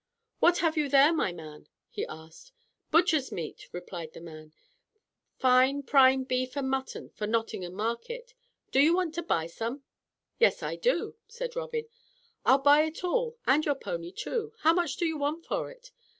[0.39, 2.51] "What have you there, my man?" he asked.
[2.89, 4.51] "Butcher's meat," replied the man.
[5.37, 8.33] "Fine prime beef and mutton for Nottingham market.
[8.71, 9.83] Do you want to buy some?"
[10.39, 11.85] "Yes, I do," said Robin.
[12.47, 14.53] "I'll buy it all and your pony too.
[14.61, 15.91] How much do you want for it?